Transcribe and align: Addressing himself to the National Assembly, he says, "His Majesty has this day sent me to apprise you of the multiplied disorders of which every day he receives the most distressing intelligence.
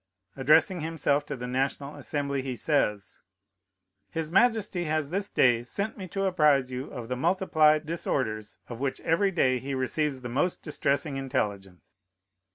Addressing 0.35 0.81
himself 0.81 1.27
to 1.27 1.35
the 1.35 1.45
National 1.45 1.95
Assembly, 1.95 2.41
he 2.41 2.55
says, 2.55 3.19
"His 4.09 4.31
Majesty 4.31 4.85
has 4.85 5.11
this 5.11 5.29
day 5.29 5.61
sent 5.63 5.95
me 5.95 6.07
to 6.07 6.25
apprise 6.25 6.71
you 6.71 6.89
of 6.89 7.07
the 7.07 7.15
multiplied 7.15 7.85
disorders 7.85 8.57
of 8.67 8.79
which 8.79 8.99
every 9.01 9.29
day 9.29 9.59
he 9.59 9.75
receives 9.75 10.21
the 10.21 10.27
most 10.27 10.63
distressing 10.63 11.17
intelligence. 11.17 11.97